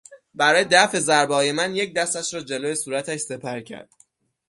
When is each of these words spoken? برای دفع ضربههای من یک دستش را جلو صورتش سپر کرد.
برای 0.35 0.63
دفع 0.65 0.99
ضربههای 0.99 1.51
من 1.51 1.75
یک 1.75 1.95
دستش 1.95 2.33
را 2.33 2.41
جلو 2.41 2.75
صورتش 2.75 3.19
سپر 3.19 3.61
کرد. 3.61 3.93